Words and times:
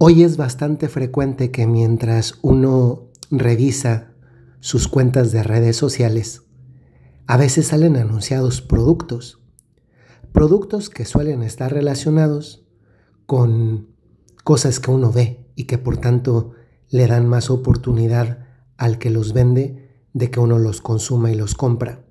Hoy 0.00 0.22
es 0.22 0.36
bastante 0.36 0.88
frecuente 0.88 1.50
que 1.50 1.66
mientras 1.66 2.38
uno 2.42 3.08
revisa 3.32 4.12
sus 4.60 4.86
cuentas 4.86 5.32
de 5.32 5.42
redes 5.42 5.76
sociales, 5.76 6.42
a 7.26 7.36
veces 7.36 7.66
salen 7.66 7.96
anunciados 7.96 8.62
productos. 8.62 9.40
Productos 10.30 10.88
que 10.88 11.04
suelen 11.04 11.42
estar 11.42 11.72
relacionados 11.72 12.64
con 13.26 13.88
cosas 14.44 14.78
que 14.78 14.92
uno 14.92 15.10
ve 15.10 15.44
y 15.56 15.64
que 15.64 15.78
por 15.78 15.96
tanto 15.96 16.52
le 16.90 17.08
dan 17.08 17.26
más 17.26 17.50
oportunidad 17.50 18.46
al 18.76 18.98
que 18.98 19.10
los 19.10 19.32
vende 19.32 20.06
de 20.12 20.30
que 20.30 20.38
uno 20.38 20.60
los 20.60 20.80
consuma 20.80 21.32
y 21.32 21.34
los 21.34 21.56
compra. 21.56 22.04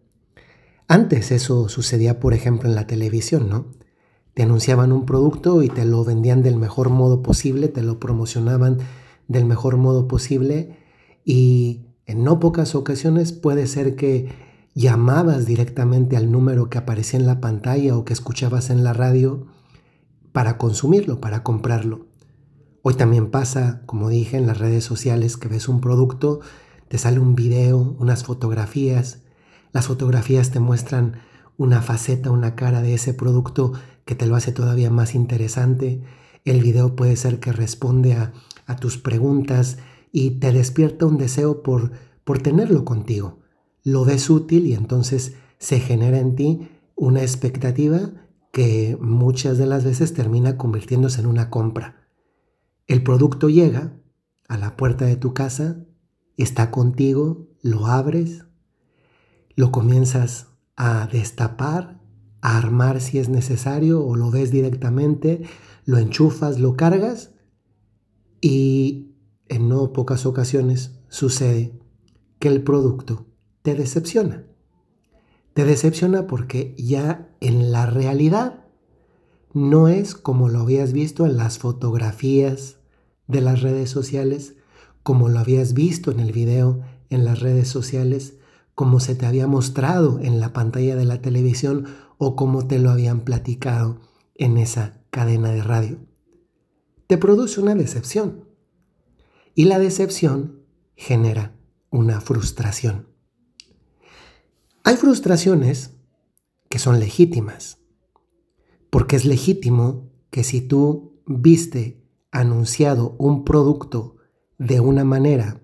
Antes 0.90 1.32
eso 1.32 1.70
sucedía, 1.70 2.20
por 2.20 2.34
ejemplo, 2.34 2.68
en 2.68 2.76
la 2.76 2.86
televisión, 2.86 3.48
¿no? 3.48 3.68
Te 4.38 4.44
anunciaban 4.44 4.92
un 4.92 5.08
producto 5.08 5.64
y 5.64 5.68
te 5.68 5.84
lo 5.84 6.04
vendían 6.06 6.44
del 6.44 6.58
mejor 6.58 6.92
modo 6.92 7.24
posible, 7.24 7.70
te 7.70 7.82
lo 7.82 8.00
promocionaban 8.00 8.78
del 9.28 9.46
mejor 9.46 9.78
modo 9.78 10.08
posible 10.08 10.78
y 11.26 11.88
en 12.06 12.24
no 12.24 12.40
pocas 12.40 12.76
ocasiones 12.76 13.34
puede 13.34 13.66
ser 13.66 13.96
que 13.96 14.30
llamabas 14.76 15.48
directamente 15.48 16.18
al 16.18 16.32
número 16.32 16.70
que 16.70 16.78
aparecía 16.78 17.20
en 17.20 17.26
la 17.26 17.42
pantalla 17.42 17.98
o 17.98 18.06
que 18.06 18.14
escuchabas 18.14 18.70
en 18.70 18.84
la 18.84 18.94
radio 18.94 19.48
para 20.34 20.60
consumirlo, 20.60 21.20
para 21.20 21.42
comprarlo. 21.42 22.06
Hoy 22.84 22.94
también 22.94 23.32
pasa, 23.32 23.82
como 23.88 24.08
dije, 24.08 24.38
en 24.38 24.46
las 24.46 24.60
redes 24.60 24.84
sociales 24.84 25.36
que 25.36 25.48
ves 25.48 25.68
un 25.68 25.82
producto, 25.82 26.42
te 26.90 27.00
sale 27.00 27.18
un 27.18 27.34
video, 27.34 27.96
unas 27.98 28.24
fotografías. 28.24 29.24
Las 29.72 29.88
fotografías 29.88 30.52
te 30.52 30.60
muestran 30.60 31.22
una 31.58 31.82
faceta, 31.82 32.30
una 32.30 32.54
cara 32.54 32.84
de 32.84 32.94
ese 32.94 33.16
producto 33.16 33.74
que 34.08 34.16
te 34.16 34.26
lo 34.26 34.36
hace 34.36 34.52
todavía 34.52 34.90
más 34.90 35.14
interesante. 35.14 36.02
El 36.46 36.64
video 36.64 36.96
puede 36.96 37.16
ser 37.18 37.40
que 37.40 37.52
responde 37.52 38.14
a, 38.14 38.34
tus 38.82 38.98
preguntas 38.98 39.78
y 40.12 40.40
te 40.40 40.52
despierta 40.52 41.06
un 41.06 41.18
deseo 41.18 41.62
por, 41.62 41.92
por 42.24 42.40
tenerlo 42.40 42.84
contigo. 42.84 43.40
Lo 43.84 44.04
ves 44.04 44.30
útil 44.30 44.66
y 44.66 44.74
entonces 44.74 45.36
se 45.58 45.80
genera 45.80 46.20
en 46.20 46.36
ti 46.36 46.70
una 46.96 47.22
expectativa 47.22 48.28
que 48.52 48.98
muchas 49.00 49.58
de 49.58 49.68
las 49.68 49.86
veces 49.86 50.14
termina 50.14 50.58
convirtiéndose 50.58 51.22
en 51.22 51.28
una 51.28 51.50
compra. 51.50 52.10
El 52.88 53.04
producto 53.04 53.50
llega 53.50 53.94
a 54.50 54.58
la 54.58 54.76
puerta 54.76 55.06
de 55.06 55.16
tu 55.16 55.34
casa, 55.34 55.86
está 56.38 56.72
contigo, 56.72 57.48
lo 57.62 57.88
abres, 57.88 58.46
lo 59.56 59.72
comienzas 59.72 60.48
a 60.76 61.08
destapar, 61.08 61.97
armar 62.56 63.02
si 63.02 63.20
es 63.20 63.28
necesario 63.28 64.06
o 64.06 64.16
lo 64.16 64.32
ves 64.32 64.52
directamente, 64.52 65.42
lo 65.86 65.98
enchufas, 65.98 66.60
lo 66.60 66.78
cargas 66.78 67.32
y 68.40 69.16
en 69.50 69.68
no 69.68 69.92
pocas 69.92 70.26
ocasiones 70.26 71.00
sucede 71.10 71.78
que 72.40 72.48
el 72.48 72.64
producto 72.64 73.26
te 73.64 73.76
decepciona. 73.76 74.46
Te 75.54 75.66
decepciona 75.66 76.28
porque 76.28 76.76
ya 76.78 77.36
en 77.42 77.72
la 77.72 77.86
realidad 77.86 78.66
no 79.54 79.88
es 79.88 80.16
como 80.16 80.50
lo 80.50 80.60
habías 80.60 80.94
visto 80.94 81.26
en 81.26 81.36
las 81.36 81.58
fotografías 81.58 82.78
de 83.28 83.42
las 83.42 83.62
redes 83.62 83.90
sociales, 83.90 84.56
como 85.04 85.30
lo 85.30 85.40
habías 85.40 85.74
visto 85.74 86.12
en 86.12 86.20
el 86.20 86.32
video 86.32 86.82
en 87.10 87.26
las 87.26 87.40
redes 87.40 87.68
sociales, 87.68 88.36
como 88.76 89.00
se 89.00 89.16
te 89.16 89.26
había 89.26 89.48
mostrado 89.48 90.20
en 90.20 90.40
la 90.40 90.54
pantalla 90.54 90.96
de 90.96 91.06
la 91.06 91.22
televisión 91.22 91.88
o 92.18 92.36
como 92.36 92.68
te 92.68 92.80
lo 92.80 92.90
habían 92.90 93.22
platicado 93.22 94.02
en 94.36 94.58
esa 94.58 95.02
cadena 95.10 95.52
de 95.52 95.64
radio. 95.64 96.00
Te 97.08 97.18
produce 97.18 97.60
una 97.60 97.76
decepción. 97.76 98.46
Y 99.56 99.66
la 99.66 99.80
decepción 99.80 100.64
genera 100.96 101.56
una 101.90 102.22
frustración. 102.22 103.08
Hay 104.84 104.96
frustraciones 104.98 105.96
que 106.70 106.80
son 106.80 107.00
legítimas, 107.00 107.80
porque 108.90 109.16
es 109.16 109.26
legítimo 109.26 110.10
que 110.30 110.44
si 110.44 110.62
tú 110.62 111.22
viste 111.26 112.04
anunciado 112.32 113.16
un 113.18 113.44
producto 113.44 114.18
de 114.58 114.80
una 114.80 115.04
manera 115.04 115.62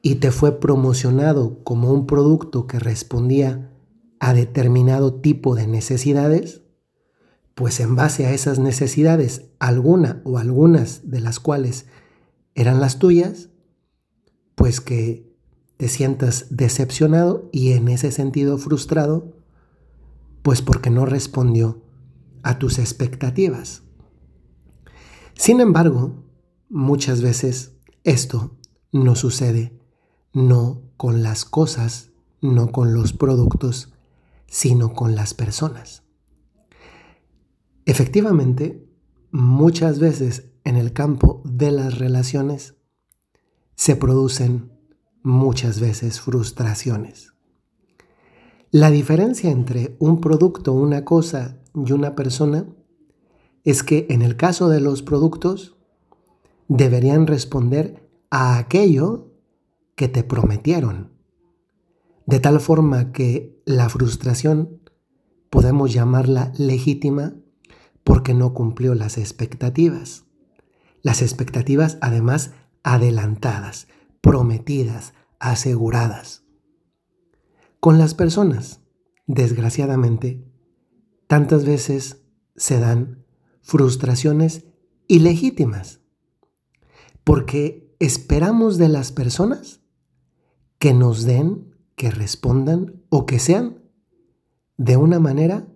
y 0.00 0.16
te 0.16 0.30
fue 0.30 0.60
promocionado 0.60 1.62
como 1.64 1.92
un 1.92 2.06
producto 2.06 2.66
que 2.66 2.78
respondía 2.78 3.71
a 4.22 4.34
determinado 4.34 5.14
tipo 5.14 5.56
de 5.56 5.66
necesidades, 5.66 6.62
pues 7.56 7.80
en 7.80 7.96
base 7.96 8.24
a 8.24 8.32
esas 8.32 8.60
necesidades, 8.60 9.46
alguna 9.58 10.22
o 10.22 10.38
algunas 10.38 11.10
de 11.10 11.18
las 11.18 11.40
cuales 11.40 11.86
eran 12.54 12.78
las 12.78 13.00
tuyas, 13.00 13.48
pues 14.54 14.80
que 14.80 15.28
te 15.76 15.88
sientas 15.88 16.46
decepcionado 16.50 17.50
y 17.50 17.72
en 17.72 17.88
ese 17.88 18.12
sentido 18.12 18.58
frustrado, 18.58 19.32
pues 20.42 20.62
porque 20.62 20.88
no 20.88 21.04
respondió 21.04 21.82
a 22.44 22.60
tus 22.60 22.78
expectativas. 22.78 23.82
Sin 25.34 25.60
embargo, 25.60 26.22
muchas 26.68 27.22
veces 27.22 27.72
esto 28.04 28.56
no 28.92 29.16
sucede 29.16 29.76
no 30.32 30.80
con 30.96 31.24
las 31.24 31.44
cosas, 31.44 32.12
no 32.40 32.70
con 32.70 32.94
los 32.94 33.12
productos, 33.12 33.92
sino 34.52 34.92
con 34.92 35.14
las 35.14 35.32
personas. 35.32 36.02
Efectivamente, 37.86 38.86
muchas 39.30 39.98
veces 39.98 40.50
en 40.64 40.76
el 40.76 40.92
campo 40.92 41.40
de 41.46 41.70
las 41.70 41.98
relaciones 41.98 42.74
se 43.76 43.96
producen 43.96 44.70
muchas 45.22 45.80
veces 45.80 46.20
frustraciones. 46.20 47.32
La 48.70 48.90
diferencia 48.90 49.50
entre 49.50 49.96
un 49.98 50.20
producto, 50.20 50.74
una 50.74 51.02
cosa 51.02 51.62
y 51.74 51.92
una 51.92 52.14
persona 52.14 52.66
es 53.64 53.82
que 53.82 54.06
en 54.10 54.20
el 54.20 54.36
caso 54.36 54.68
de 54.68 54.82
los 54.82 55.02
productos 55.02 55.78
deberían 56.68 57.26
responder 57.26 58.06
a 58.28 58.58
aquello 58.58 59.32
que 59.94 60.08
te 60.08 60.22
prometieron. 60.22 61.11
De 62.26 62.40
tal 62.40 62.60
forma 62.60 63.12
que 63.12 63.60
la 63.64 63.88
frustración 63.88 64.80
podemos 65.50 65.92
llamarla 65.92 66.52
legítima 66.56 67.34
porque 68.04 68.34
no 68.34 68.54
cumplió 68.54 68.94
las 68.94 69.18
expectativas. 69.18 70.24
Las 71.02 71.22
expectativas 71.22 71.98
además 72.00 72.52
adelantadas, 72.82 73.88
prometidas, 74.20 75.14
aseguradas. 75.38 76.44
Con 77.80 77.98
las 77.98 78.14
personas, 78.14 78.80
desgraciadamente, 79.26 80.44
tantas 81.26 81.64
veces 81.64 82.22
se 82.56 82.78
dan 82.78 83.24
frustraciones 83.62 84.66
ilegítimas, 85.08 86.00
porque 87.24 87.94
esperamos 87.98 88.78
de 88.78 88.88
las 88.88 89.12
personas 89.12 89.80
que 90.78 90.94
nos 90.94 91.24
den, 91.24 91.71
que 91.96 92.10
respondan 92.10 93.02
o 93.08 93.26
que 93.26 93.38
sean 93.38 93.82
de 94.76 94.96
una 94.96 95.18
manera 95.20 95.66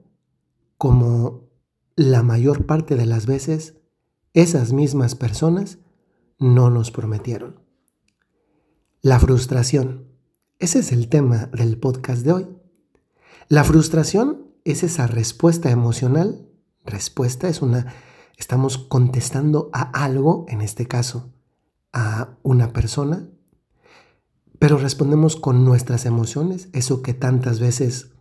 como 0.78 1.48
la 1.94 2.22
mayor 2.22 2.66
parte 2.66 2.96
de 2.96 3.06
las 3.06 3.26
veces 3.26 3.76
esas 4.34 4.72
mismas 4.72 5.14
personas 5.14 5.78
no 6.38 6.68
nos 6.70 6.90
prometieron. 6.90 7.60
La 9.00 9.18
frustración. 9.18 10.08
Ese 10.58 10.80
es 10.80 10.92
el 10.92 11.08
tema 11.08 11.46
del 11.46 11.78
podcast 11.78 12.22
de 12.22 12.32
hoy. 12.32 12.48
La 13.48 13.64
frustración 13.64 14.46
es 14.64 14.82
esa 14.82 15.06
respuesta 15.06 15.70
emocional. 15.70 16.48
Respuesta 16.84 17.48
es 17.48 17.62
una, 17.62 17.94
estamos 18.36 18.76
contestando 18.78 19.70
a 19.72 19.82
algo, 20.04 20.44
en 20.48 20.60
este 20.60 20.86
caso, 20.86 21.32
a 21.92 22.36
una 22.42 22.72
persona, 22.72 23.30
pero 24.58 24.78
respondemos 24.78 25.36
con 25.36 25.64
nuestras 25.64 26.06
emociones, 26.06 26.68
eso 26.72 27.02
que 27.02 27.14
tantas 27.14 27.60
veces 27.60 28.12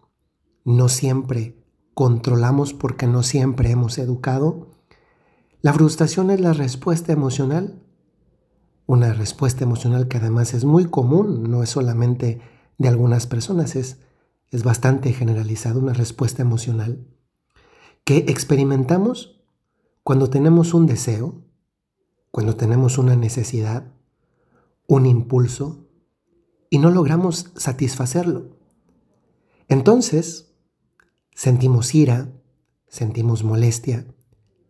no 0.64 0.90
siempre 0.90 1.64
controlamos 1.94 2.74
porque 2.74 3.08
no 3.08 3.24
siempre 3.24 3.72
hemos 3.72 3.98
educado. 3.98 4.72
La 5.62 5.74
frustración 5.74 6.32
es 6.32 6.42
la 6.42 6.54
respuesta 6.54 7.14
emocional, 7.14 7.82
una 8.86 9.14
respuesta 9.14 9.64
emocional 9.64 10.08
que 10.08 10.18
además 10.18 10.54
es 10.54 10.66
muy 10.66 10.86
común, 10.86 11.50
no 11.50 11.64
es 11.64 11.70
solamente 11.70 12.42
de 12.78 12.88
algunas 12.88 13.28
personas, 13.28 13.76
es, 13.76 14.00
es 14.52 14.64
bastante 14.64 15.14
generalizada, 15.14 15.80
una 15.80 15.94
respuesta 15.94 16.42
emocional 16.42 17.08
que 18.04 18.18
experimentamos 18.28 19.42
cuando 20.04 20.30
tenemos 20.30 20.76
un 20.76 20.86
deseo, 20.86 21.42
cuando 22.30 22.56
tenemos 22.56 23.00
una 23.00 23.16
necesidad, 23.16 23.92
un 24.88 25.08
impulso, 25.08 25.85
y 26.76 26.78
no 26.78 26.92
logramos 26.92 27.52
satisfacerlo. 27.56 28.50
Entonces, 29.70 30.52
sentimos 31.34 31.96
ira, 31.96 32.34
sentimos 32.90 33.46
molestia, 33.46 34.06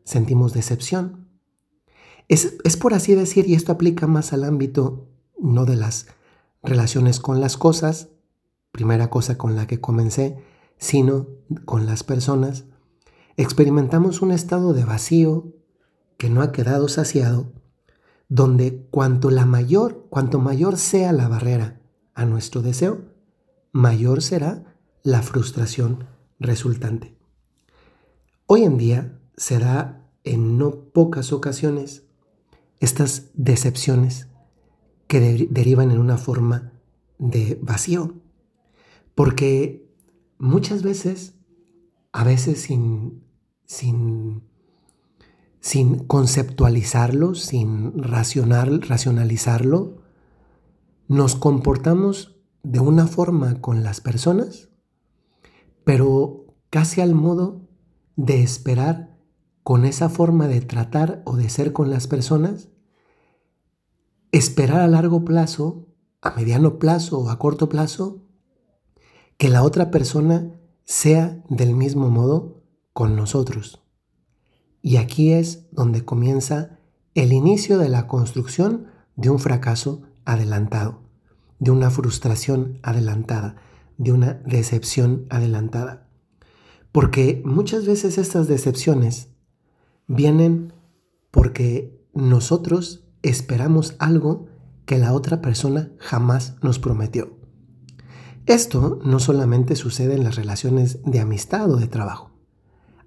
sentimos 0.04 0.54
decepción. 0.54 1.28
Es, 2.28 2.57
es 2.63 2.78
por 2.78 2.94
así 2.94 3.16
decir, 3.16 3.50
y 3.50 3.56
esto 3.56 3.72
aplica 3.72 4.06
más 4.06 4.34
al 4.34 4.44
ámbito 4.44 5.10
no 5.40 5.66
de 5.66 5.78
las 5.78 6.06
relaciones 6.62 7.19
con 7.19 7.42
las 7.42 7.57
cosas, 7.57 8.10
primera 8.72 9.10
cosa 9.10 9.40
con 9.40 9.56
la 9.56 9.66
que 9.66 9.81
comencé, 9.81 10.38
sino 10.78 11.25
con 11.66 11.88
las 11.88 12.04
personas, 12.04 12.66
experimentamos 13.36 14.22
un 14.22 14.31
estado 14.31 14.74
de 14.74 14.86
vacío 14.86 15.56
que 16.19 16.30
no 16.30 16.44
ha 16.44 16.52
quedado 16.52 16.88
saciado, 16.88 17.52
donde 18.30 18.86
cuanto 18.92 19.31
la 19.31 19.48
mayor, 19.48 20.06
cuanto 20.12 20.38
mayor 20.38 20.78
sea 20.78 21.12
la 21.12 21.28
barrera 21.28 21.81
a 22.15 22.25
nuestro 22.25 22.62
deseo, 22.62 23.13
mayor 23.71 24.21
será 24.23 24.75
la 25.03 25.21
frustración 25.21 26.07
resultante. 26.39 27.15
Hoy 28.47 28.63
en 28.63 28.77
día 28.77 29.19
se 29.38 29.59
da 29.59 30.09
en 30.23 30.57
no 30.57 30.85
pocas 30.94 31.31
ocasiones 31.33 32.03
estas 32.79 33.29
decepciones 33.33 34.27
que 35.07 35.47
derivan 35.50 35.91
en 35.91 36.00
una 36.00 36.17
forma 36.17 36.73
de 37.19 37.59
vacío, 37.62 38.15
porque 39.13 39.94
muchas 40.38 40.83
veces, 40.83 41.35
a 42.11 42.23
veces 42.23 42.61
sin, 42.61 43.23
sin, 43.65 44.44
sin 45.59 46.00
conceptualizarlo, 46.00 47.35
sin 47.35 48.01
racional, 48.01 48.81
racionalizarlo, 48.81 50.05
nos 51.07 51.36
comportamos 51.36 52.36
de 52.63 52.80
una 52.80 53.07
forma 53.07 53.62
con 53.62 53.84
las 53.84 54.02
personas, 54.02 54.69
pero 55.84 56.56
casi 56.69 57.02
al 57.02 57.13
modo 57.13 57.62
de 58.16 58.42
esperar 58.42 59.16
con 59.63 59.86
esa 59.86 60.10
forma 60.10 60.48
de 60.48 60.62
tratar 60.62 61.22
o 61.25 61.36
de 61.36 61.50
ser 61.50 61.74
con 61.74 61.90
las 61.90 62.07
personas, 62.07 62.69
esperar 64.31 64.81
a 64.81 64.88
largo 64.88 65.25
plazo, 65.25 65.88
a 66.22 66.31
mediano 66.31 66.80
plazo 66.80 67.19
o 67.19 67.30
a 67.30 67.38
corto 67.38 67.69
plazo, 67.69 68.24
que 69.38 69.50
la 69.50 69.63
otra 69.63 69.92
persona 69.92 70.60
sea 70.86 71.44
del 71.50 71.75
mismo 71.75 72.10
modo 72.10 72.63
con 72.94 73.16
nosotros. 73.16 73.81
Y 74.81 74.98
aquí 74.98 75.34
es 75.34 75.68
donde 75.72 76.06
comienza 76.06 76.80
el 77.16 77.34
inicio 77.34 77.78
de 77.78 77.90
la 77.90 78.07
construcción 78.07 78.88
de 79.16 79.30
un 79.30 79.40
fracaso 79.40 80.04
adelantado, 80.25 81.01
de 81.60 81.72
una 81.72 81.89
frustración 81.89 82.80
adelantada, 82.83 83.56
de 83.98 84.12
una 84.12 84.33
decepción 84.45 85.25
adelantada. 85.30 86.07
Porque 86.92 87.42
muchas 87.45 87.86
veces 87.86 88.18
estas 88.18 88.48
decepciones 88.48 89.30
vienen 90.07 90.74
porque 91.31 92.06
nosotros 92.13 93.06
esperamos 93.22 93.95
algo 94.00 94.48
que 94.86 94.98
la 94.98 95.13
otra 95.13 95.42
persona 95.42 95.92
jamás 96.00 96.56
nos 96.62 96.80
prometió. 96.80 97.36
Esto 98.45 99.00
no 99.04 99.19
solamente 99.19 99.75
sucede 99.75 100.16
en 100.16 100.24
las 100.24 100.36
relaciones 100.36 101.00
de 101.04 101.19
amistad 101.19 101.69
o 101.71 101.78
de 101.78 101.88
trabajo. 101.88 102.31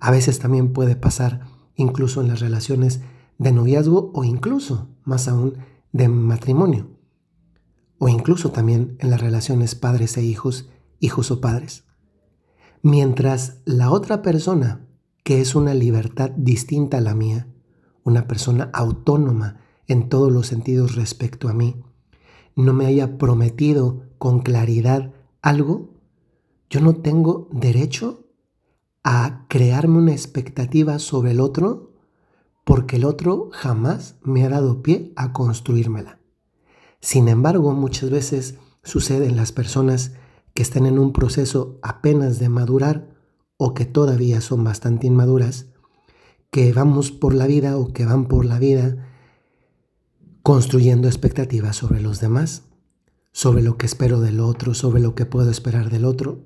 A 0.00 0.10
veces 0.10 0.40
también 0.40 0.72
puede 0.72 0.96
pasar 0.96 1.46
incluso 1.76 2.20
en 2.20 2.28
las 2.28 2.40
relaciones 2.40 3.00
de 3.38 3.52
noviazgo 3.52 4.10
o 4.14 4.24
incluso, 4.24 4.88
más 5.04 5.28
aún, 5.28 5.54
de 5.92 6.08
matrimonio. 6.08 6.97
O 7.98 8.08
incluso 8.08 8.50
también 8.50 8.96
en 9.00 9.10
las 9.10 9.20
relaciones 9.20 9.74
padres 9.74 10.16
e 10.16 10.22
hijos, 10.22 10.68
hijos 11.00 11.30
o 11.30 11.40
padres. 11.40 11.84
Mientras 12.82 13.60
la 13.64 13.90
otra 13.90 14.22
persona, 14.22 14.86
que 15.24 15.40
es 15.40 15.54
una 15.54 15.74
libertad 15.74 16.30
distinta 16.36 16.98
a 16.98 17.00
la 17.00 17.14
mía, 17.14 17.48
una 18.04 18.26
persona 18.26 18.70
autónoma 18.72 19.60
en 19.86 20.08
todos 20.08 20.32
los 20.32 20.46
sentidos 20.46 20.94
respecto 20.94 21.48
a 21.48 21.54
mí, 21.54 21.82
no 22.54 22.72
me 22.72 22.86
haya 22.86 23.18
prometido 23.18 24.04
con 24.18 24.40
claridad 24.40 25.12
algo, 25.42 25.94
yo 26.70 26.80
no 26.80 26.96
tengo 26.96 27.48
derecho 27.52 28.26
a 29.04 29.46
crearme 29.48 29.98
una 29.98 30.12
expectativa 30.12 30.98
sobre 30.98 31.30
el 31.30 31.40
otro 31.40 31.92
porque 32.64 32.96
el 32.96 33.04
otro 33.06 33.48
jamás 33.52 34.16
me 34.22 34.44
ha 34.44 34.50
dado 34.50 34.82
pie 34.82 35.12
a 35.16 35.32
construírmela. 35.32 36.20
Sin 37.00 37.28
embargo, 37.28 37.72
muchas 37.72 38.10
veces 38.10 38.54
sucede 38.82 39.26
en 39.26 39.36
las 39.36 39.52
personas 39.52 40.12
que 40.54 40.62
están 40.62 40.86
en 40.86 40.98
un 40.98 41.12
proceso 41.12 41.78
apenas 41.82 42.38
de 42.38 42.48
madurar 42.48 43.14
o 43.56 43.74
que 43.74 43.84
todavía 43.84 44.40
son 44.40 44.64
bastante 44.64 45.06
inmaduras, 45.06 45.66
que 46.50 46.72
vamos 46.72 47.10
por 47.10 47.34
la 47.34 47.46
vida 47.46 47.76
o 47.76 47.92
que 47.92 48.04
van 48.04 48.26
por 48.26 48.44
la 48.44 48.58
vida 48.58 49.08
construyendo 50.42 51.08
expectativas 51.08 51.76
sobre 51.76 52.00
los 52.00 52.20
demás 52.20 52.68
sobre 53.38 53.62
lo 53.62 53.76
que 53.76 53.86
espero 53.86 54.20
del 54.20 54.40
otro, 54.40 54.74
sobre 54.74 55.00
lo 55.00 55.14
que 55.14 55.24
puedo 55.24 55.48
esperar 55.48 55.90
del 55.90 56.04
otro. 56.04 56.40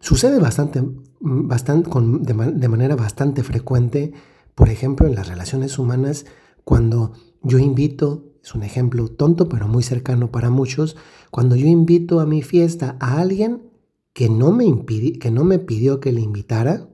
Sucede 0.00 0.38
bastante, 0.38 0.82
bastante 1.20 1.90
de, 1.92 2.52
de 2.52 2.68
manera 2.68 2.96
bastante 2.96 3.42
frecuente, 3.42 4.14
por 4.54 4.70
ejemplo, 4.70 5.06
en 5.06 5.16
las 5.16 5.28
relaciones 5.28 5.78
humanas, 5.78 6.24
cuando 6.64 7.12
yo 7.42 7.58
invito, 7.58 8.32
es 8.44 8.54
un 8.54 8.62
ejemplo 8.62 9.08
tonto 9.08 9.48
pero 9.48 9.68
muy 9.68 9.82
cercano 9.82 10.30
para 10.30 10.50
muchos, 10.50 10.96
cuando 11.30 11.56
yo 11.56 11.66
invito 11.66 12.20
a 12.20 12.26
mi 12.26 12.42
fiesta 12.42 12.98
a 13.00 13.18
alguien 13.18 13.70
que 14.12 14.28
no 14.28 14.52
me, 14.52 14.84
que 15.18 15.30
no 15.30 15.44
me 15.44 15.58
pidió 15.58 15.98
que 15.98 16.12
le 16.12 16.20
invitara, 16.20 16.90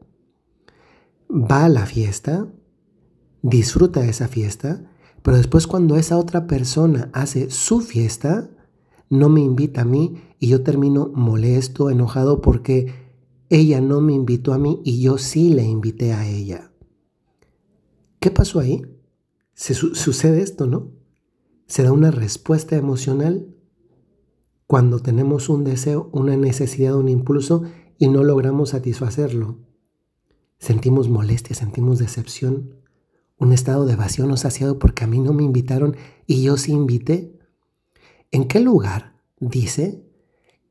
va 1.28 1.64
a 1.64 1.68
la 1.68 1.86
fiesta, 1.86 2.46
disfruta 3.42 4.00
de 4.00 4.10
esa 4.10 4.28
fiesta, 4.28 4.88
pero 5.22 5.36
después 5.36 5.66
cuando 5.66 5.96
esa 5.96 6.18
otra 6.18 6.46
persona 6.46 7.10
hace 7.12 7.50
su 7.50 7.80
fiesta, 7.80 8.48
no 9.08 9.28
me 9.28 9.40
invita 9.40 9.80
a 9.80 9.84
mí 9.84 10.22
y 10.38 10.46
yo 10.46 10.62
termino 10.62 11.10
molesto, 11.12 11.90
enojado 11.90 12.42
porque 12.42 12.94
ella 13.48 13.80
no 13.80 14.00
me 14.00 14.12
invitó 14.12 14.52
a 14.52 14.58
mí 14.58 14.80
y 14.84 15.02
yo 15.02 15.18
sí 15.18 15.50
le 15.50 15.64
invité 15.64 16.12
a 16.12 16.28
ella. 16.28 16.70
¿Qué 18.20 18.30
pasó 18.30 18.60
ahí? 18.60 18.86
Se 19.52 19.74
sucede 19.74 20.42
esto, 20.42 20.68
¿no? 20.68 20.99
Se 21.70 21.84
da 21.84 21.92
una 21.92 22.10
respuesta 22.10 22.74
emocional 22.74 23.46
cuando 24.66 24.98
tenemos 24.98 25.48
un 25.48 25.62
deseo, 25.62 26.10
una 26.12 26.36
necesidad, 26.36 26.96
un 26.96 27.08
impulso 27.08 27.62
y 27.96 28.08
no 28.08 28.24
logramos 28.24 28.70
satisfacerlo. 28.70 29.60
Sentimos 30.58 31.08
molestia, 31.08 31.54
sentimos 31.54 32.00
decepción, 32.00 32.74
un 33.38 33.52
estado 33.52 33.86
de 33.86 33.94
vacío 33.94 34.26
no 34.26 34.36
saciado 34.36 34.80
porque 34.80 35.04
a 35.04 35.06
mí 35.06 35.20
no 35.20 35.32
me 35.32 35.44
invitaron 35.44 35.94
y 36.26 36.42
yo 36.42 36.56
sí 36.56 36.72
invité. 36.72 37.38
¿En 38.32 38.48
qué 38.48 38.58
lugar 38.58 39.22
dice 39.38 40.04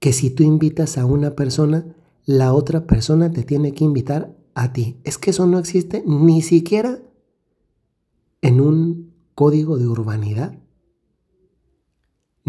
que 0.02 0.12
si 0.12 0.30
tú 0.30 0.44
invitas 0.44 0.98
a 0.98 1.06
una 1.06 1.34
persona, 1.34 1.96
la 2.26 2.52
otra 2.52 2.88
persona 2.88 3.32
te 3.32 3.44
tiene 3.44 3.74
que 3.74 3.86
invitar 3.86 4.36
a 4.54 4.74
ti? 4.74 5.00
Es 5.06 5.18
que 5.18 5.30
eso 5.30 5.48
no 5.48 5.60
existe 5.60 6.04
ni 6.06 6.42
siquiera 6.42 7.00
en 8.42 8.60
un 8.60 9.14
código 9.34 9.78
de 9.78 9.88
urbanidad. 9.88 10.60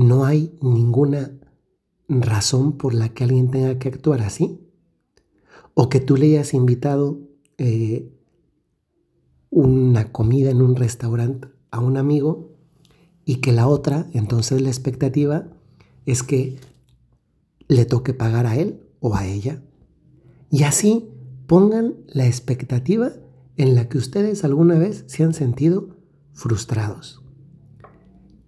No 0.01 0.25
hay 0.25 0.57
ninguna 0.63 1.31
razón 2.09 2.79
por 2.79 2.95
la 2.95 3.11
que 3.11 3.25
alguien 3.25 3.51
tenga 3.51 3.79
que 3.79 3.89
actuar 3.89 4.23
así. 4.23 4.59
O 5.75 5.91
que 5.91 6.01
tú 6.01 6.17
le 6.17 6.29
hayas 6.29 6.55
invitado 6.55 7.21
eh, 7.59 8.11
una 9.51 10.11
comida 10.11 10.51
en 10.53 10.63
un 10.63 10.75
restaurante 10.75 11.49
a 11.71 11.81
un 11.81 11.99
amigo 11.99 12.57
y 13.27 13.43
que 13.43 13.53
la 13.53 13.69
otra, 13.69 14.09
entonces 14.15 14.63
la 14.63 14.71
expectativa 14.71 15.49
es 16.07 16.23
que 16.23 16.59
le 17.69 17.85
toque 17.85 18.15
pagar 18.15 18.47
a 18.47 18.57
él 18.57 18.81
o 19.01 19.15
a 19.15 19.27
ella. 19.27 19.63
Y 20.51 20.63
así 20.63 21.11
pongan 21.47 21.97
la 22.07 22.27
expectativa 22.27 23.13
en 23.59 23.75
la 23.75 23.91
que 23.91 23.99
ustedes 23.99 24.45
alguna 24.45 24.79
vez 24.79 25.05
se 25.09 25.25
han 25.25 25.35
sentido 25.35 25.99
frustrados. 26.33 27.21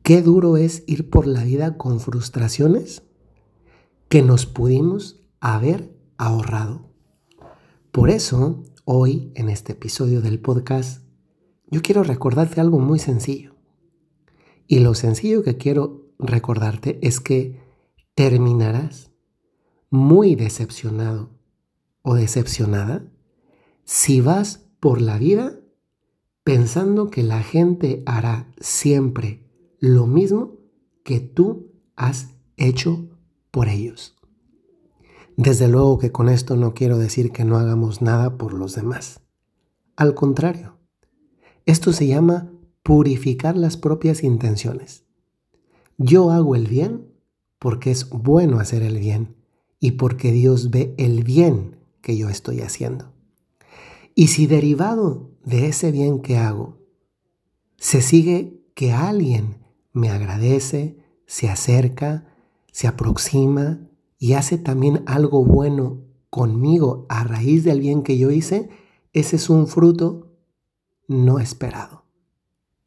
Qué 0.02 0.20
duro 0.20 0.56
es 0.56 0.82
ir 0.88 1.10
por 1.10 1.28
la 1.28 1.44
vida 1.44 1.78
con 1.78 2.00
frustraciones 2.00 3.04
que 4.08 4.22
nos 4.22 4.46
pudimos 4.46 5.22
haber 5.38 5.96
ahorrado. 6.18 6.90
Por 7.92 8.10
eso, 8.10 8.64
hoy, 8.84 9.30
en 9.36 9.48
este 9.48 9.74
episodio 9.74 10.20
del 10.20 10.40
podcast, 10.40 11.04
yo 11.70 11.82
quiero 11.82 12.02
recordarte 12.02 12.60
algo 12.60 12.80
muy 12.80 12.98
sencillo. 12.98 13.54
Y 14.66 14.80
lo 14.80 14.94
sencillo 14.94 15.44
que 15.44 15.56
quiero 15.56 16.12
recordarte 16.18 16.98
es 17.00 17.20
que 17.20 17.60
terminarás 18.16 19.12
muy 19.88 20.34
decepcionado 20.34 21.30
o 22.02 22.16
decepcionada 22.16 23.04
si 23.84 24.20
vas 24.20 24.66
por 24.80 25.00
la 25.00 25.16
vida 25.18 25.60
pensando 26.42 27.08
que 27.08 27.22
la 27.22 27.40
gente 27.44 28.02
hará 28.04 28.52
siempre 28.58 29.41
lo 29.82 30.06
mismo 30.06 30.60
que 31.02 31.18
tú 31.18 31.72
has 31.96 32.36
hecho 32.56 33.08
por 33.50 33.68
ellos. 33.68 34.14
Desde 35.36 35.66
luego 35.66 35.98
que 35.98 36.12
con 36.12 36.28
esto 36.28 36.56
no 36.56 36.72
quiero 36.72 36.98
decir 36.98 37.32
que 37.32 37.44
no 37.44 37.58
hagamos 37.58 38.00
nada 38.00 38.38
por 38.38 38.54
los 38.54 38.76
demás. 38.76 39.22
Al 39.96 40.14
contrario, 40.14 40.78
esto 41.66 41.92
se 41.92 42.06
llama 42.06 42.52
purificar 42.84 43.56
las 43.56 43.76
propias 43.76 44.22
intenciones. 44.22 45.04
Yo 45.98 46.30
hago 46.30 46.54
el 46.54 46.68
bien 46.68 47.08
porque 47.58 47.90
es 47.90 48.08
bueno 48.08 48.60
hacer 48.60 48.84
el 48.84 49.00
bien 49.00 49.34
y 49.80 49.92
porque 49.92 50.30
Dios 50.30 50.70
ve 50.70 50.94
el 50.96 51.24
bien 51.24 51.76
que 52.02 52.16
yo 52.16 52.28
estoy 52.28 52.60
haciendo. 52.60 53.12
Y 54.14 54.28
si 54.28 54.46
derivado 54.46 55.32
de 55.44 55.66
ese 55.66 55.90
bien 55.90 56.22
que 56.22 56.36
hago, 56.36 56.78
se 57.78 58.00
sigue 58.00 58.62
que 58.76 58.92
alguien 58.92 59.60
me 59.92 60.10
agradece, 60.10 60.98
se 61.26 61.48
acerca, 61.48 62.26
se 62.72 62.88
aproxima 62.88 63.80
y 64.18 64.34
hace 64.34 64.58
también 64.58 65.02
algo 65.06 65.44
bueno 65.44 66.00
conmigo 66.30 67.06
a 67.08 67.24
raíz 67.24 67.64
del 67.64 67.80
bien 67.80 68.02
que 68.02 68.16
yo 68.16 68.30
hice, 68.30 68.70
ese 69.12 69.36
es 69.36 69.50
un 69.50 69.66
fruto 69.66 70.32
no 71.08 71.38
esperado. 71.38 72.04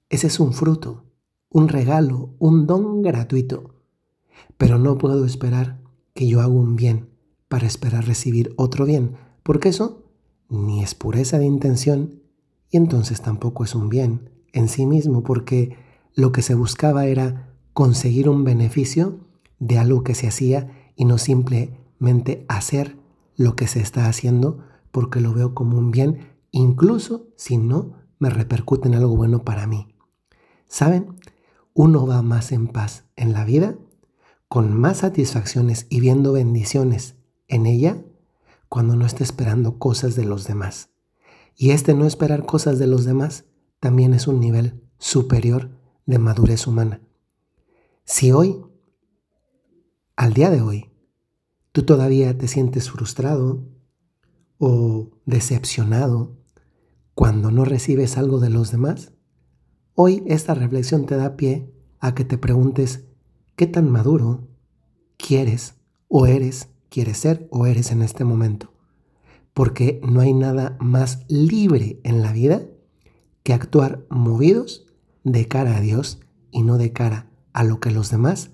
Ese 0.09 0.27
es 0.27 0.39
un 0.39 0.53
fruto, 0.53 1.03
un 1.49 1.67
regalo, 1.67 2.35
un 2.39 2.65
don 2.65 3.01
gratuito. 3.01 3.75
Pero 4.57 4.79
no 4.79 4.97
puedo 4.97 5.25
esperar 5.25 5.81
que 6.13 6.27
yo 6.27 6.39
haga 6.39 6.47
un 6.47 6.75
bien 6.75 7.09
para 7.47 7.67
esperar 7.67 8.05
recibir 8.05 8.53
otro 8.57 8.85
bien, 8.85 9.17
porque 9.43 9.69
eso 9.69 10.03
ni 10.49 10.83
es 10.83 10.95
pureza 10.95 11.37
de 11.37 11.45
intención 11.45 12.21
y 12.69 12.77
entonces 12.77 13.21
tampoco 13.21 13.63
es 13.63 13.75
un 13.75 13.89
bien 13.89 14.29
en 14.53 14.67
sí 14.69 14.85
mismo, 14.85 15.23
porque 15.23 15.77
lo 16.15 16.31
que 16.31 16.41
se 16.41 16.55
buscaba 16.55 17.05
era 17.05 17.53
conseguir 17.73 18.29
un 18.29 18.43
beneficio 18.43 19.19
de 19.59 19.77
algo 19.77 20.03
que 20.03 20.15
se 20.15 20.27
hacía 20.27 20.91
y 20.95 21.05
no 21.05 21.17
simplemente 21.17 22.45
hacer 22.47 22.97
lo 23.35 23.55
que 23.55 23.67
se 23.67 23.81
está 23.81 24.07
haciendo 24.07 24.63
porque 24.91 25.19
lo 25.19 25.33
veo 25.33 25.53
como 25.53 25.77
un 25.77 25.91
bien, 25.91 26.29
incluso 26.51 27.27
si 27.35 27.57
no 27.57 27.93
me 28.17 28.29
repercute 28.29 28.87
en 28.87 28.95
algo 28.95 29.15
bueno 29.15 29.43
para 29.43 29.67
mí. 29.67 29.89
¿Saben? 30.67 31.17
Uno 31.73 32.07
va 32.07 32.21
más 32.21 32.53
en 32.53 32.67
paz 32.67 33.03
en 33.17 33.33
la 33.33 33.43
vida, 33.43 33.75
con 34.47 34.73
más 34.73 34.99
satisfacciones 34.99 35.85
y 35.89 35.99
viendo 35.99 36.31
bendiciones 36.31 37.15
en 37.49 37.65
ella 37.65 38.01
cuando 38.69 38.95
no 38.95 39.05
está 39.05 39.23
esperando 39.23 39.79
cosas 39.79 40.15
de 40.15 40.23
los 40.23 40.47
demás. 40.47 40.91
Y 41.57 41.71
este 41.71 41.93
no 41.93 42.05
esperar 42.05 42.45
cosas 42.45 42.79
de 42.79 42.87
los 42.87 43.03
demás 43.03 43.45
también 43.81 44.13
es 44.13 44.27
un 44.27 44.39
nivel 44.39 44.81
superior 44.97 45.71
de 46.05 46.19
madurez 46.19 46.67
humana. 46.67 47.01
Si 48.03 48.31
hoy, 48.31 48.61
al 50.15 50.33
día 50.33 50.49
de 50.49 50.61
hoy, 50.61 50.91
tú 51.71 51.83
todavía 51.83 52.37
te 52.37 52.47
sientes 52.47 52.89
frustrado 52.89 53.63
o 54.57 55.09
decepcionado 55.25 56.37
cuando 57.13 57.51
no 57.51 57.65
recibes 57.65 58.17
algo 58.17 58.39
de 58.39 58.49
los 58.49 58.71
demás, 58.71 59.13
hoy 59.93 60.23
esta 60.27 60.53
reflexión 60.53 61.05
te 61.05 61.15
da 61.15 61.35
pie 61.35 61.73
a 61.99 62.13
que 62.13 62.25
te 62.25 62.37
preguntes 62.37 63.05
qué 63.55 63.67
tan 63.67 63.89
maduro 63.89 64.47
quieres 65.17 65.75
o 66.07 66.27
eres, 66.27 66.69
quieres 66.89 67.17
ser 67.17 67.47
o 67.51 67.65
eres 67.65 67.91
en 67.91 68.01
este 68.01 68.23
momento. 68.23 68.73
Porque 69.53 70.01
no 70.03 70.19
hay 70.19 70.33
nada 70.33 70.77
más 70.79 71.25
libre 71.29 71.99
en 72.03 72.21
la 72.21 72.33
vida 72.33 72.67
que 73.43 73.53
actuar 73.53 74.05
movidos 74.09 74.84
de 75.25 75.47
cara 75.47 75.75
a 75.75 75.81
Dios 75.81 76.21
y 76.51 76.61
no 76.61 76.77
de 76.77 76.93
cara 76.93 77.27
a 77.51 77.65
lo 77.65 77.81
que 77.81 77.91
los 77.91 78.09
demás 78.09 78.51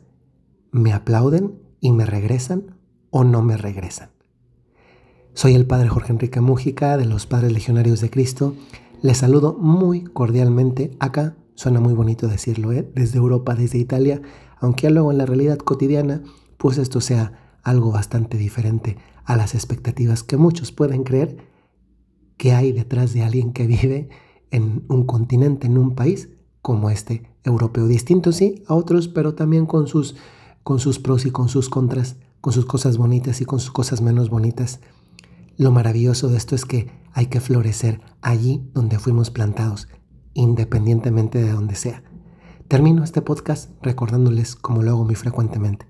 me 0.72 0.94
aplauden 0.94 1.60
y 1.82 1.92
me 1.92 2.06
regresan 2.06 2.78
o 3.12 3.24
no 3.24 3.44
me 3.44 3.58
regresan. 3.58 4.10
Soy 5.34 5.54
el 5.54 5.68
Padre 5.68 5.90
Jorge 5.90 6.14
Enrique 6.14 6.40
Mújica 6.40 6.98
de 6.98 7.06
los 7.06 7.28
Padres 7.28 7.52
Legionarios 7.52 8.00
de 8.00 8.10
Cristo. 8.10 8.56
Les 9.02 9.18
saludo 9.18 9.54
muy 9.54 10.06
cordialmente 10.06 10.96
acá. 11.00 11.36
Suena 11.56 11.82
muy 11.82 11.94
bonito 11.94 12.28
decirlo, 12.28 12.72
¿eh? 12.72 12.90
desde 12.96 13.18
Europa, 13.18 13.54
desde 13.54 13.78
Italia, 13.78 14.22
aunque 14.60 14.90
luego 14.90 15.12
en 15.12 15.18
la 15.18 15.26
realidad 15.26 15.58
cotidiana, 15.58 16.24
pues 16.58 16.78
esto 16.78 17.02
sea 17.02 17.58
algo 17.64 17.92
bastante 17.92 18.38
diferente 18.38 18.98
a 19.26 19.36
las 19.36 19.56
expectativas 19.56 20.24
que 20.24 20.38
muchos 20.38 20.72
pueden 20.72 21.04
creer 21.04 21.38
que 22.38 22.54
hay 22.54 22.72
detrás 22.72 23.14
de 23.14 23.24
alguien 23.24 23.52
que 23.52 23.68
vive 23.68 24.10
en 24.52 24.86
un 24.88 25.06
continente, 25.06 25.68
en 25.68 25.78
un 25.78 25.96
país 25.96 26.30
como 26.62 26.90
este 26.90 27.30
europeo. 27.44 27.88
Distinto 27.88 28.32
sí 28.32 28.64
a 28.68 28.76
otros, 28.76 29.08
pero 29.08 29.36
también 29.36 29.66
con 29.66 29.88
sus, 29.88 30.16
pros 31.02 31.26
y 31.26 31.32
con 31.32 31.50
sus 31.50 31.70
contras 31.70 32.18
con 32.42 32.54
sus 32.54 32.66
cosas 32.66 32.98
bonitas 32.98 33.40
y 33.40 33.46
con 33.46 33.60
sus 33.60 33.72
cosas 33.72 34.02
menos 34.02 34.30
bonitas. 34.30 34.82
Lo 35.58 35.72
maravilloso 35.72 36.28
de 36.28 36.38
esto 36.38 36.56
es 36.56 36.66
que 36.66 36.92
hay 37.14 37.28
que 37.28 37.40
florecer 37.40 38.02
allí 38.22 38.68
donde 38.74 39.00
fuimos 39.00 39.30
plantados, 39.30 39.88
independientemente 40.34 41.42
de 41.42 41.52
donde 41.52 41.76
sea. 41.76 42.04
Termino 42.68 43.04
este 43.04 43.22
podcast 43.22 43.70
recordándoles, 43.82 44.56
como 44.56 44.82
lo 44.82 44.92
hago 44.92 45.06
muy 45.06 45.16
frecuentemente, 45.16 45.86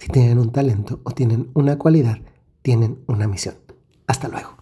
si 0.00 0.08
tienen 0.08 0.38
un 0.38 0.50
talento 0.50 1.00
o 1.04 1.12
tienen 1.12 1.50
una 1.54 1.78
cualidad, 1.78 2.18
tienen 2.62 2.98
una 3.06 3.28
misión. 3.28 3.54
Hasta 4.06 4.28
luego. 4.28 4.61